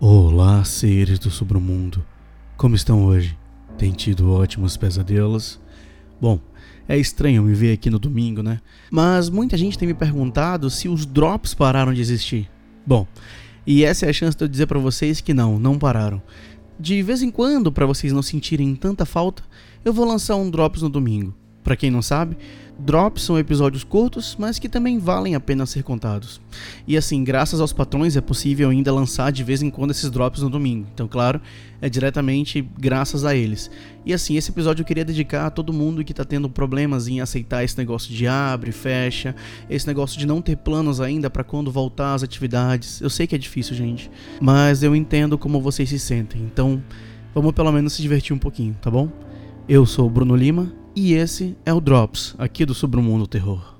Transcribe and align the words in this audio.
Olá, 0.00 0.62
seres 0.62 1.18
do 1.18 1.28
submundo. 1.28 2.06
Como 2.56 2.76
estão 2.76 3.04
hoje? 3.04 3.36
Tem 3.76 3.90
tido 3.90 4.30
ótimos 4.30 4.76
pesadelos? 4.76 5.60
Bom, 6.20 6.38
é 6.88 6.96
estranho 6.96 7.42
me 7.42 7.52
ver 7.52 7.72
aqui 7.72 7.90
no 7.90 7.98
domingo, 7.98 8.40
né? 8.40 8.60
Mas 8.92 9.28
muita 9.28 9.58
gente 9.58 9.76
tem 9.76 9.88
me 9.88 9.94
perguntado 9.94 10.70
se 10.70 10.88
os 10.88 11.04
drops 11.04 11.52
pararam 11.52 11.92
de 11.92 12.00
existir. 12.00 12.48
Bom, 12.86 13.08
e 13.66 13.82
essa 13.82 14.06
é 14.06 14.10
a 14.10 14.12
chance 14.12 14.38
de 14.38 14.44
eu 14.44 14.48
dizer 14.48 14.66
para 14.68 14.78
vocês 14.78 15.20
que 15.20 15.34
não, 15.34 15.58
não 15.58 15.76
pararam. 15.76 16.22
De 16.78 17.02
vez 17.02 17.20
em 17.20 17.30
quando, 17.32 17.72
para 17.72 17.84
vocês 17.84 18.12
não 18.12 18.22
sentirem 18.22 18.76
tanta 18.76 19.04
falta, 19.04 19.42
eu 19.84 19.92
vou 19.92 20.06
lançar 20.06 20.36
um 20.36 20.48
drops 20.48 20.80
no 20.80 20.88
domingo. 20.88 21.34
Para 21.64 21.74
quem 21.74 21.90
não 21.90 22.02
sabe, 22.02 22.38
drops 22.78 23.22
são 23.22 23.38
episódios 23.38 23.82
curtos, 23.82 24.36
mas 24.38 24.58
que 24.58 24.68
também 24.68 24.98
valem 24.98 25.34
a 25.34 25.40
pena 25.40 25.66
ser 25.66 25.82
contados. 25.82 26.40
E 26.86 26.96
assim, 26.96 27.24
graças 27.24 27.60
aos 27.60 27.72
patrões 27.72 28.16
é 28.16 28.20
possível 28.20 28.70
ainda 28.70 28.92
lançar 28.92 29.32
de 29.32 29.42
vez 29.42 29.62
em 29.62 29.70
quando 29.70 29.90
esses 29.90 30.10
drops 30.10 30.42
no 30.42 30.48
domingo. 30.48 30.86
Então, 30.94 31.08
claro, 31.08 31.40
é 31.82 31.88
diretamente 31.88 32.66
graças 32.78 33.24
a 33.24 33.34
eles. 33.34 33.70
E 34.06 34.14
assim, 34.14 34.36
esse 34.36 34.50
episódio 34.50 34.82
eu 34.82 34.86
queria 34.86 35.04
dedicar 35.04 35.46
a 35.46 35.50
todo 35.50 35.72
mundo 35.72 36.04
que 36.04 36.14
tá 36.14 36.24
tendo 36.24 36.48
problemas 36.48 37.08
em 37.08 37.20
aceitar 37.20 37.64
esse 37.64 37.76
negócio 37.76 38.14
de 38.14 38.26
abre, 38.26 38.70
fecha, 38.70 39.34
esse 39.68 39.86
negócio 39.86 40.18
de 40.18 40.26
não 40.26 40.40
ter 40.40 40.56
planos 40.56 41.00
ainda 41.00 41.28
para 41.28 41.42
quando 41.42 41.72
voltar 41.72 42.14
às 42.14 42.22
atividades. 42.22 43.00
Eu 43.00 43.10
sei 43.10 43.26
que 43.26 43.34
é 43.34 43.38
difícil, 43.38 43.74
gente, 43.74 44.10
mas 44.40 44.82
eu 44.82 44.94
entendo 44.94 45.36
como 45.36 45.60
vocês 45.60 45.88
se 45.88 45.98
sentem. 45.98 46.42
Então, 46.42 46.82
vamos 47.34 47.52
pelo 47.52 47.72
menos 47.72 47.92
se 47.92 48.02
divertir 48.02 48.34
um 48.34 48.38
pouquinho, 48.38 48.76
tá 48.80 48.90
bom? 48.90 49.10
Eu 49.68 49.84
sou 49.84 50.06
o 50.06 50.10
Bruno 50.10 50.34
Lima 50.34 50.72
e 50.94 51.14
esse 51.14 51.56
é 51.64 51.72
o 51.72 51.80
Drops, 51.80 52.34
aqui 52.38 52.64
do 52.66 52.74
Submundo 52.74 53.26
Terror. 53.26 53.76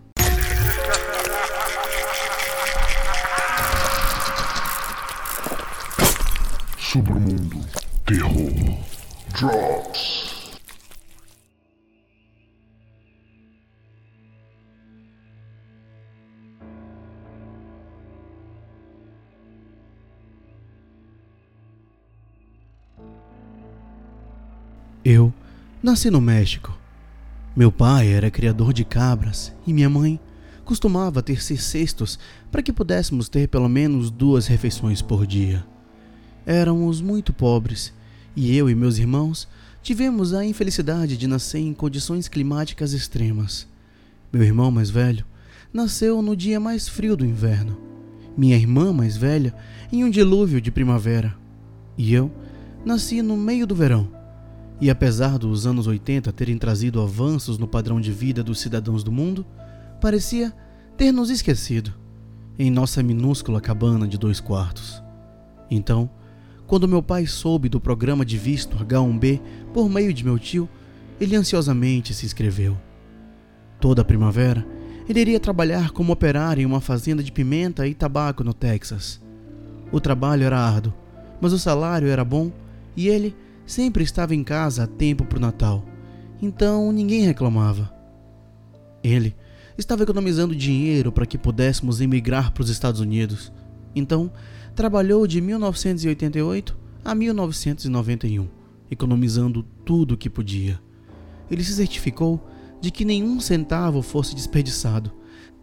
Submundo 6.78 7.60
Terror 8.06 8.78
Drops. 9.38 10.28
Eu 25.04 25.32
nasci 25.82 26.10
no 26.10 26.20
México. 26.20 26.77
Meu 27.58 27.72
pai 27.72 28.06
era 28.12 28.30
criador 28.30 28.72
de 28.72 28.84
cabras 28.84 29.52
e 29.66 29.72
minha 29.72 29.90
mãe 29.90 30.20
costumava 30.64 31.20
ter 31.20 31.42
cestos 31.42 32.16
para 32.52 32.62
que 32.62 32.72
pudéssemos 32.72 33.28
ter 33.28 33.48
pelo 33.48 33.68
menos 33.68 34.12
duas 34.12 34.46
refeições 34.46 35.02
por 35.02 35.26
dia. 35.26 35.66
Éramos 36.46 37.00
muito 37.00 37.32
pobres 37.32 37.92
e 38.36 38.56
eu 38.56 38.70
e 38.70 38.76
meus 38.76 38.98
irmãos 38.98 39.48
tivemos 39.82 40.32
a 40.32 40.44
infelicidade 40.44 41.16
de 41.16 41.26
nascer 41.26 41.58
em 41.58 41.74
condições 41.74 42.28
climáticas 42.28 42.92
extremas. 42.92 43.66
Meu 44.32 44.44
irmão 44.44 44.70
mais 44.70 44.88
velho 44.88 45.26
nasceu 45.72 46.22
no 46.22 46.36
dia 46.36 46.60
mais 46.60 46.88
frio 46.88 47.16
do 47.16 47.26
inverno, 47.26 47.76
minha 48.36 48.54
irmã 48.54 48.92
mais 48.92 49.16
velha 49.16 49.52
em 49.90 50.04
um 50.04 50.10
dilúvio 50.10 50.60
de 50.60 50.70
primavera, 50.70 51.36
e 51.96 52.14
eu 52.14 52.30
nasci 52.84 53.20
no 53.20 53.36
meio 53.36 53.66
do 53.66 53.74
verão 53.74 54.16
e 54.80 54.90
apesar 54.90 55.38
dos 55.38 55.66
anos 55.66 55.86
80 55.86 56.32
terem 56.32 56.56
trazido 56.56 57.00
avanços 57.00 57.58
no 57.58 57.66
padrão 57.66 58.00
de 58.00 58.12
vida 58.12 58.42
dos 58.42 58.60
cidadãos 58.60 59.02
do 59.02 59.10
mundo, 59.10 59.44
parecia 60.00 60.54
ter 60.96 61.12
nos 61.12 61.30
esquecido 61.30 61.92
em 62.58 62.70
nossa 62.70 63.02
minúscula 63.02 63.60
cabana 63.60 64.06
de 64.06 64.18
dois 64.18 64.40
quartos. 64.40 65.02
Então, 65.70 66.08
quando 66.66 66.88
meu 66.88 67.02
pai 67.02 67.26
soube 67.26 67.68
do 67.68 67.80
programa 67.80 68.24
de 68.24 68.36
visto 68.36 68.76
H1B 68.76 69.40
por 69.72 69.88
meio 69.88 70.12
de 70.12 70.24
meu 70.24 70.38
tio, 70.38 70.68
ele 71.20 71.34
ansiosamente 71.34 72.14
se 72.14 72.26
inscreveu. 72.26 72.76
Toda 73.80 74.02
a 74.02 74.04
primavera, 74.04 74.66
ele 75.08 75.20
iria 75.20 75.40
trabalhar 75.40 75.90
como 75.90 76.12
operário 76.12 76.62
em 76.62 76.66
uma 76.66 76.80
fazenda 76.80 77.22
de 77.22 77.32
pimenta 77.32 77.86
e 77.86 77.94
tabaco 77.94 78.44
no 78.44 78.52
Texas. 78.52 79.20
O 79.90 80.00
trabalho 80.00 80.44
era 80.44 80.58
árduo, 80.58 80.92
mas 81.40 81.52
o 81.52 81.58
salário 81.58 82.08
era 82.08 82.24
bom 82.24 82.52
e 82.96 83.08
ele 83.08 83.34
sempre 83.68 84.02
estava 84.02 84.34
em 84.34 84.42
casa 84.42 84.84
a 84.84 84.86
tempo 84.86 85.26
para 85.26 85.36
o 85.36 85.40
Natal, 85.40 85.84
então 86.40 86.90
ninguém 86.90 87.26
reclamava. 87.26 87.92
Ele 89.04 89.36
estava 89.76 90.02
economizando 90.02 90.56
dinheiro 90.56 91.12
para 91.12 91.26
que 91.26 91.36
pudéssemos 91.36 92.00
emigrar 92.00 92.50
para 92.50 92.62
os 92.62 92.70
Estados 92.70 92.98
Unidos, 92.98 93.52
então 93.94 94.32
trabalhou 94.74 95.26
de 95.26 95.40
1988 95.42 96.76
a 97.04 97.14
1991, 97.14 98.48
economizando 98.90 99.62
tudo 99.84 100.14
o 100.14 100.16
que 100.16 100.30
podia. 100.30 100.80
Ele 101.50 101.62
se 101.62 101.74
certificou 101.74 102.42
de 102.80 102.90
que 102.90 103.04
nenhum 103.04 103.38
centavo 103.38 104.00
fosse 104.00 104.34
desperdiçado. 104.34 105.12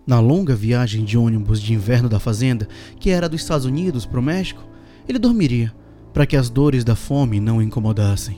Na 0.06 0.20
longa 0.20 0.56
viagem 0.56 1.04
de 1.04 1.18
ônibus 1.18 1.60
de 1.60 1.74
inverno 1.74 2.08
da 2.08 2.20
fazenda, 2.20 2.68
que 3.00 3.10
era 3.10 3.28
dos 3.28 3.42
Estados 3.42 3.66
Unidos 3.66 4.06
para 4.06 4.20
o 4.20 4.24
México, 4.24 4.64
ele 5.08 5.18
dormiria 5.18 5.74
para 6.16 6.26
que 6.26 6.38
as 6.38 6.50
dores 6.50 6.86
da 6.86 6.96
fome 6.96 7.42
não 7.42 7.58
o 7.58 7.62
incomodassem. 7.62 8.38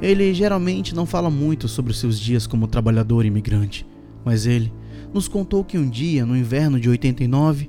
Ele 0.00 0.32
geralmente 0.32 0.94
não 0.94 1.04
fala 1.04 1.28
muito 1.28 1.66
sobre 1.66 1.90
os 1.90 1.98
seus 1.98 2.20
dias 2.20 2.46
como 2.46 2.68
trabalhador 2.68 3.24
imigrante, 3.26 3.84
mas 4.24 4.46
ele 4.46 4.72
nos 5.12 5.26
contou 5.26 5.64
que 5.64 5.76
um 5.76 5.90
dia, 5.90 6.24
no 6.24 6.36
inverno 6.36 6.78
de 6.78 6.88
89, 6.88 7.68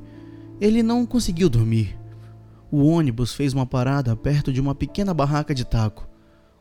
ele 0.61 0.83
não 0.83 1.07
conseguiu 1.07 1.49
dormir. 1.49 1.97
O 2.69 2.85
ônibus 2.85 3.33
fez 3.33 3.51
uma 3.51 3.65
parada 3.65 4.15
perto 4.15 4.53
de 4.53 4.61
uma 4.61 4.75
pequena 4.75 5.11
barraca 5.11 5.55
de 5.55 5.65
taco. 5.65 6.07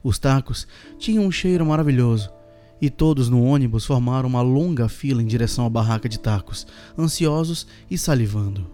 Os 0.02 0.18
tacos 0.18 0.66
tinham 0.98 1.26
um 1.26 1.30
cheiro 1.30 1.66
maravilhoso 1.66 2.32
e 2.80 2.88
todos 2.88 3.28
no 3.28 3.44
ônibus 3.44 3.84
formaram 3.84 4.26
uma 4.26 4.40
longa 4.40 4.88
fila 4.88 5.22
em 5.22 5.26
direção 5.26 5.66
à 5.66 5.68
barraca 5.68 6.08
de 6.08 6.18
tacos, 6.18 6.66
ansiosos 6.98 7.66
e 7.90 7.98
salivando. 7.98 8.73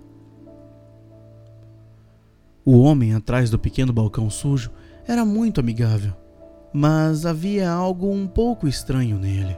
O 2.65 2.79
homem 2.81 3.15
atrás 3.15 3.49
do 3.49 3.59
pequeno 3.59 3.93
balcão 3.93 4.29
sujo 4.29 4.71
era 5.07 5.25
muito 5.25 5.61
amigável, 5.61 6.13
mas 6.73 7.25
havia 7.25 7.71
algo 7.71 8.13
um 8.13 8.27
pouco 8.27 8.69
estranho 8.69 9.19
nele. 9.19 9.57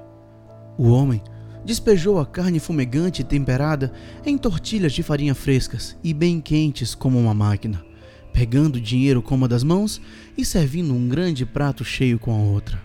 O 0.79 0.89
homem 0.89 1.21
despejou 1.65 2.19
a 2.19 2.27
carne 2.27 2.59
fumegante 2.61 3.23
e 3.23 3.25
temperada 3.25 3.93
em 4.25 4.39
tortilhas 4.39 4.93
de 4.93 5.03
farinha 5.03 5.35
frescas 5.35 5.97
e 6.03 6.15
bem 6.15 6.41
quentes 6.41 6.95
como 6.95 7.19
uma 7.19 7.35
máquina, 7.35 7.85
pegando 8.33 8.77
o 8.77 8.81
dinheiro 8.81 9.21
com 9.21 9.35
uma 9.35 9.49
das 9.49 9.63
mãos 9.65 10.01
e 10.39 10.45
servindo 10.45 10.95
um 10.95 11.09
grande 11.09 11.45
prato 11.45 11.85
cheio 11.85 12.19
com 12.19 12.33
a 12.33 12.39
outra. 12.39 12.81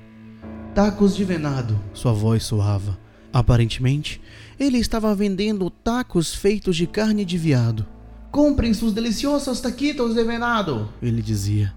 Tacos 0.73 1.15
de 1.15 1.23
venado, 1.23 1.79
sua 1.93 2.13
voz 2.13 2.43
soava. 2.43 2.97
Aparentemente, 3.31 4.21
ele 4.59 4.77
estava 4.77 5.13
vendendo 5.13 5.69
tacos 5.69 6.33
feitos 6.33 6.75
de 6.75 6.87
carne 6.87 7.23
de 7.23 7.37
veado. 7.37 7.85
Comprem 8.31 8.73
seus 8.73 8.93
deliciosos 8.93 9.59
taquitos 9.61 10.13
de 10.13 10.23
venado, 10.23 10.89
ele 11.01 11.21
dizia. 11.21 11.73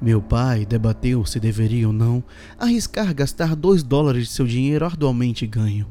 Meu 0.00 0.20
pai 0.20 0.66
debateu 0.66 1.24
se 1.24 1.38
deveria 1.38 1.86
ou 1.86 1.92
não 1.92 2.24
arriscar 2.58 3.14
gastar 3.14 3.54
dois 3.54 3.84
dólares 3.84 4.26
de 4.26 4.32
seu 4.32 4.46
dinheiro 4.46 4.84
arduamente 4.84 5.46
ganho. 5.46 5.86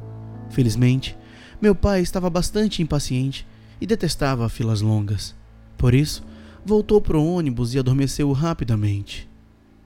Felizmente, 0.49 1.17
meu 1.61 1.73
pai 1.73 2.01
estava 2.01 2.29
bastante 2.29 2.81
impaciente 2.81 3.47
e 3.79 3.87
detestava 3.87 4.49
filas 4.49 4.81
longas. 4.81 5.33
Por 5.77 5.93
isso, 5.93 6.23
voltou 6.65 6.99
para 6.99 7.17
o 7.17 7.25
ônibus 7.25 7.73
e 7.73 7.79
adormeceu 7.79 8.31
rapidamente. 8.33 9.29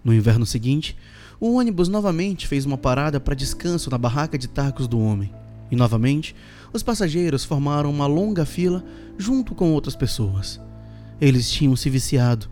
No 0.04 0.14
inverno 0.14 0.46
seguinte, 0.46 0.98
o 1.40 1.54
ônibus 1.54 1.88
novamente 1.88 2.48
fez 2.48 2.66
uma 2.66 2.78
parada 2.78 3.20
para 3.20 3.36
descanso 3.36 3.92
na 3.92 3.98
barraca 3.98 4.38
de 4.38 4.48
tacos 4.48 4.88
do 4.88 5.00
homem. 5.00 5.32
E 5.72 5.76
novamente, 5.76 6.36
os 6.72 6.84
passageiros 6.84 7.44
formaram 7.44 7.90
uma 7.90 8.08
longa 8.08 8.46
fila 8.46 8.84
junto 9.18 9.56
com 9.56 9.72
outras 9.72 9.96
pessoas. 9.96 10.60
Eles 11.20 11.50
tinham 11.50 11.76
se 11.76 11.90
viciado. 11.90 12.50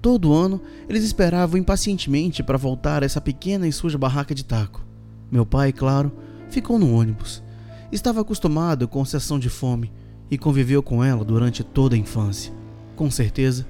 Todo 0.00 0.32
ano, 0.32 0.60
eles 0.88 1.04
esperavam 1.04 1.58
impacientemente 1.58 2.42
para 2.42 2.58
voltar 2.58 3.02
a 3.02 3.06
essa 3.06 3.20
pequena 3.20 3.66
e 3.66 3.72
suja 3.72 3.96
barraca 3.96 4.34
de 4.34 4.44
taco. 4.44 4.84
Meu 5.30 5.46
pai, 5.46 5.72
claro, 5.72 6.12
ficou 6.50 6.78
no 6.78 6.92
ônibus. 6.92 7.42
Estava 7.90 8.20
acostumado 8.20 8.86
com 8.88 9.04
sessão 9.04 9.38
de 9.38 9.48
fome 9.48 9.92
e 10.30 10.36
conviveu 10.36 10.82
com 10.82 11.02
ela 11.02 11.24
durante 11.24 11.62
toda 11.62 11.94
a 11.94 11.98
infância. 11.98 12.52
Com 12.96 13.10
certeza, 13.10 13.66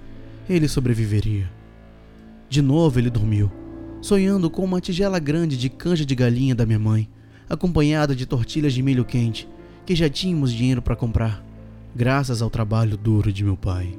ele 0.49 0.69
sobreviveria. 0.69 1.51
De 2.49 2.61
novo 2.61 2.99
ele 2.99 3.11
dormiu, 3.11 3.51
sonhando 4.01 4.51
com 4.51 4.65
uma 4.65 4.81
tigela 4.81 5.19
grande 5.19 5.57
de 5.57 5.69
canja 5.69 6.05
de 6.05 6.15
galinha 6.15 6.55
da 6.55 6.67
minha 6.67 6.79
mãe 6.79 7.09
acompanhada 7.53 8.17
de 8.17 8.25
tortilhas 8.25 8.73
de 8.73 8.83
milho 8.83 9.05
quente, 9.05 9.47
que 9.85 9.95
já 9.95 10.09
tínhamos 10.09 10.51
dinheiro 10.51 10.81
para 10.81 10.97
comprar, 10.97 11.45
graças 11.95 12.41
ao 12.41 12.49
trabalho 12.49 12.97
duro 12.97 13.31
de 13.31 13.45
meu 13.45 13.59
pai. 13.59 13.99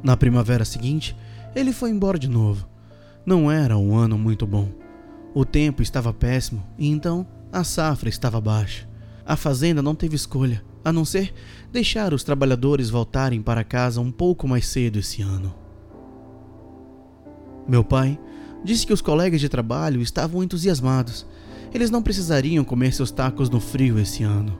Na 0.00 0.16
primavera 0.16 0.64
seguinte, 0.64 1.16
ele 1.56 1.72
foi 1.72 1.90
embora 1.90 2.16
de 2.16 2.28
novo. 2.28 2.68
Não 3.26 3.50
era 3.50 3.76
um 3.76 3.96
ano 3.96 4.16
muito 4.16 4.46
bom. 4.46 4.68
O 5.34 5.44
tempo 5.44 5.82
estava 5.82 6.12
péssimo 6.12 6.62
e 6.78 6.88
então 6.88 7.26
a 7.52 7.64
safra 7.64 8.08
estava 8.08 8.40
baixa. 8.40 8.88
A 9.26 9.34
fazenda 9.34 9.82
não 9.82 9.94
teve 9.94 10.14
escolha, 10.14 10.62
a 10.84 10.92
não 10.92 11.04
ser 11.04 11.34
deixar 11.72 12.14
os 12.14 12.22
trabalhadores 12.22 12.90
voltarem 12.90 13.42
para 13.42 13.64
casa 13.64 14.00
um 14.00 14.12
pouco 14.12 14.46
mais 14.46 14.68
cedo 14.68 15.00
esse 15.00 15.20
ano. 15.20 15.52
Meu 17.66 17.82
pai 17.82 18.16
disse 18.64 18.86
que 18.86 18.92
os 18.92 19.02
colegas 19.02 19.40
de 19.40 19.48
trabalho 19.48 20.00
estavam 20.00 20.44
entusiasmados. 20.44 21.26
Eles 21.74 21.90
não 21.90 22.02
precisariam 22.02 22.64
comer 22.64 22.92
seus 22.92 23.10
tacos 23.10 23.48
no 23.48 23.60
frio 23.60 23.98
esse 23.98 24.22
ano. 24.22 24.58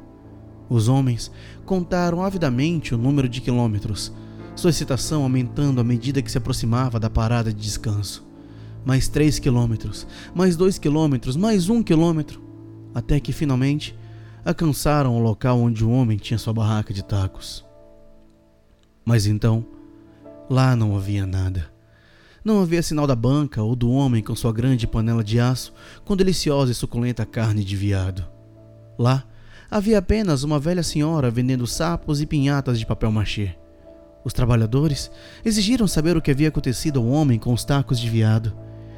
Os 0.68 0.88
homens 0.88 1.30
contaram 1.66 2.22
avidamente 2.22 2.94
o 2.94 2.98
número 2.98 3.28
de 3.28 3.40
quilômetros, 3.40 4.12
sua 4.56 4.70
excitação 4.70 5.22
aumentando 5.22 5.80
à 5.80 5.84
medida 5.84 6.22
que 6.22 6.30
se 6.30 6.38
aproximava 6.38 6.98
da 6.98 7.10
parada 7.10 7.52
de 7.52 7.60
descanso. 7.60 8.26
Mais 8.84 9.08
três 9.08 9.38
quilômetros, 9.38 10.06
mais 10.34 10.56
dois 10.56 10.78
quilômetros, 10.78 11.36
mais 11.36 11.68
um 11.68 11.82
quilômetro, 11.82 12.42
até 12.94 13.20
que 13.20 13.32
finalmente 13.32 13.94
alcançaram 14.44 15.16
o 15.16 15.22
local 15.22 15.60
onde 15.60 15.84
o 15.84 15.90
homem 15.90 16.16
tinha 16.16 16.38
sua 16.38 16.52
barraca 16.52 16.92
de 16.92 17.04
tacos. 17.04 17.64
Mas 19.04 19.26
então, 19.26 19.64
lá 20.48 20.74
não 20.74 20.96
havia 20.96 21.26
nada. 21.26 21.71
Não 22.44 22.60
havia 22.60 22.82
sinal 22.82 23.06
da 23.06 23.14
banca 23.14 23.62
ou 23.62 23.76
do 23.76 23.90
homem 23.90 24.22
com 24.22 24.34
sua 24.34 24.52
grande 24.52 24.86
panela 24.86 25.22
de 25.22 25.38
aço 25.38 25.72
com 26.04 26.16
deliciosa 26.16 26.72
e 26.72 26.74
suculenta 26.74 27.24
carne 27.24 27.62
de 27.62 27.76
viado. 27.76 28.26
Lá 28.98 29.24
havia 29.70 29.98
apenas 29.98 30.42
uma 30.42 30.58
velha 30.58 30.82
senhora 30.82 31.30
vendendo 31.30 31.66
sapos 31.66 32.20
e 32.20 32.26
pinhatas 32.26 32.78
de 32.78 32.86
papel 32.86 33.12
machê. 33.12 33.54
Os 34.24 34.32
trabalhadores 34.32 35.10
exigiram 35.44 35.86
saber 35.86 36.16
o 36.16 36.22
que 36.22 36.30
havia 36.30 36.48
acontecido 36.48 36.98
ao 36.98 37.06
homem 37.06 37.38
com 37.38 37.52
os 37.52 37.64
tacos 37.64 37.98
de 37.98 38.10
viado. 38.10 38.52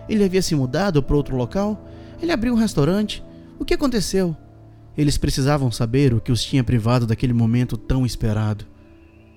Ele 0.08 0.24
havia 0.24 0.42
se 0.42 0.54
mudado 0.54 1.02
para 1.02 1.16
outro 1.16 1.36
local? 1.36 1.86
Ele 2.20 2.32
abriu 2.32 2.54
um 2.54 2.58
restaurante? 2.58 3.22
O 3.58 3.64
que 3.64 3.74
aconteceu? 3.74 4.36
Eles 4.96 5.18
precisavam 5.18 5.70
saber 5.70 6.14
o 6.14 6.20
que 6.20 6.32
os 6.32 6.42
tinha 6.42 6.64
privado 6.64 7.06
daquele 7.06 7.32
momento 7.32 7.76
tão 7.76 8.06
esperado. 8.06 8.64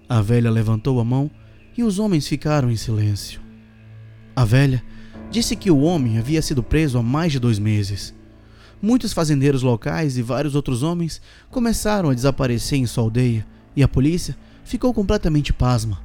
A 0.07 0.21
velha 0.21 0.51
levantou 0.51 1.00
a 1.00 1.04
mão 1.04 1.30
e 1.77 1.83
os 1.83 2.00
homens 2.00 2.27
ficaram 2.27 2.71
em 2.71 2.75
silêncio. 2.75 3.47
A 4.38 4.45
velha 4.45 4.84
disse 5.31 5.56
que 5.56 5.72
o 5.72 5.80
homem 5.80 6.19
havia 6.19 6.44
sido 6.44 6.62
preso 6.62 7.00
há 7.00 7.01
mais 7.01 7.31
de 7.31 7.39
dois 7.39 7.57
meses. 7.57 8.13
Muitos 8.80 9.12
fazendeiros 9.12 9.63
locais 9.63 10.16
e 10.16 10.22
vários 10.22 10.54
outros 10.54 10.84
homens 10.84 11.19
começaram 11.50 12.12
a 12.12 12.13
desaparecer 12.13 12.78
em 12.78 12.86
sua 12.86 13.06
aldeia 13.06 13.48
e 13.75 13.81
a 13.81 13.88
polícia 13.88 14.38
ficou 14.63 14.94
completamente 14.94 15.51
pasma. 15.51 16.00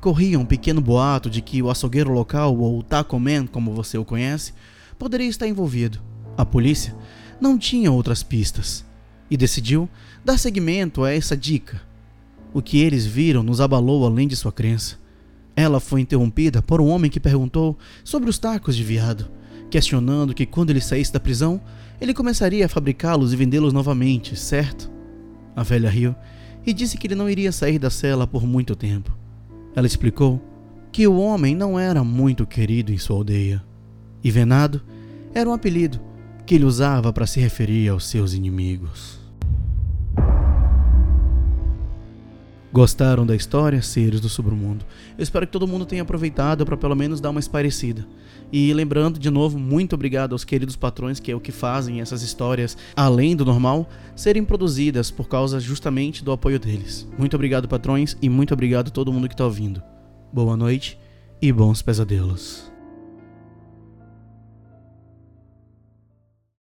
Corria 0.00 0.38
um 0.38 0.44
pequeno 0.44 0.80
boato 0.80 1.28
de 1.28 1.42
que 1.42 1.60
o 1.60 1.68
açougueiro 1.68 2.12
local, 2.12 2.56
ou 2.56 2.80
Taco 2.80 3.18
Man, 3.18 3.48
como 3.48 3.74
você 3.74 3.98
o 3.98 4.04
conhece, 4.04 4.54
poderia 4.96 5.26
estar 5.26 5.48
envolvido. 5.48 6.00
A 6.36 6.46
polícia 6.46 6.94
não 7.40 7.58
tinha 7.58 7.90
outras 7.90 8.22
pistas 8.22 8.84
e 9.28 9.36
decidiu 9.36 9.90
dar 10.24 10.38
seguimento 10.38 11.02
a 11.02 11.12
essa 11.12 11.36
dica. 11.36 11.82
O 12.52 12.62
que 12.62 12.78
eles 12.78 13.04
viram 13.04 13.42
nos 13.42 13.60
abalou 13.60 14.06
além 14.06 14.28
de 14.28 14.36
sua 14.36 14.52
crença. 14.52 15.02
Ela 15.56 15.80
foi 15.80 16.00
interrompida 16.00 16.62
por 16.62 16.80
um 16.80 16.88
homem 16.88 17.10
que 17.10 17.20
perguntou 17.20 17.78
sobre 18.02 18.28
os 18.28 18.38
tacos 18.38 18.76
de 18.76 18.82
viado, 18.82 19.30
questionando 19.70 20.34
que 20.34 20.46
quando 20.46 20.70
ele 20.70 20.80
saísse 20.80 21.12
da 21.12 21.20
prisão, 21.20 21.60
ele 22.00 22.12
começaria 22.12 22.66
a 22.66 22.68
fabricá-los 22.68 23.32
e 23.32 23.36
vendê-los 23.36 23.72
novamente, 23.72 24.36
certo? 24.36 24.90
A 25.54 25.62
velha 25.62 25.88
riu 25.88 26.14
e 26.66 26.72
disse 26.72 26.96
que 26.96 27.06
ele 27.06 27.14
não 27.14 27.28
iria 27.28 27.52
sair 27.52 27.78
da 27.78 27.90
cela 27.90 28.26
por 28.26 28.46
muito 28.46 28.74
tempo. 28.74 29.16
Ela 29.76 29.86
explicou 29.86 30.40
que 30.90 31.06
o 31.06 31.18
homem 31.18 31.54
não 31.54 31.78
era 31.78 32.02
muito 32.02 32.46
querido 32.46 32.92
em 32.92 32.98
sua 32.98 33.16
aldeia, 33.16 33.62
e 34.22 34.30
Venado 34.30 34.80
era 35.34 35.48
um 35.48 35.52
apelido 35.52 36.00
que 36.46 36.54
ele 36.54 36.64
usava 36.64 37.12
para 37.12 37.26
se 37.26 37.40
referir 37.40 37.88
aos 37.88 38.06
seus 38.06 38.32
inimigos. 38.32 39.23
Gostaram 42.74 43.24
da 43.24 43.36
história, 43.36 43.80
seres 43.80 44.20
do 44.20 44.28
submundo? 44.28 44.84
Eu 45.16 45.22
espero 45.22 45.46
que 45.46 45.52
todo 45.52 45.64
mundo 45.64 45.86
tenha 45.86 46.02
aproveitado 46.02 46.66
para 46.66 46.76
pelo 46.76 46.96
menos 46.96 47.20
dar 47.20 47.30
uma 47.30 47.38
esparecida. 47.38 48.04
E 48.52 48.74
lembrando 48.74 49.16
de 49.16 49.30
novo, 49.30 49.60
muito 49.60 49.94
obrigado 49.94 50.32
aos 50.32 50.44
queridos 50.44 50.74
patrões 50.74 51.20
que 51.20 51.30
é 51.30 51.36
o 51.36 51.40
que 51.40 51.52
fazem 51.52 52.00
essas 52.00 52.22
histórias, 52.22 52.76
além 52.96 53.36
do 53.36 53.44
normal, 53.44 53.88
serem 54.16 54.44
produzidas 54.44 55.08
por 55.08 55.28
causa 55.28 55.60
justamente 55.60 56.24
do 56.24 56.32
apoio 56.32 56.58
deles. 56.58 57.08
Muito 57.16 57.34
obrigado, 57.36 57.68
patrões, 57.68 58.16
e 58.20 58.28
muito 58.28 58.52
obrigado 58.52 58.88
a 58.88 58.90
todo 58.90 59.12
mundo 59.12 59.28
que 59.28 59.34
está 59.34 59.44
ouvindo. 59.44 59.80
Boa 60.32 60.56
noite 60.56 60.98
e 61.40 61.52
bons 61.52 61.80
pesadelos. 61.80 62.73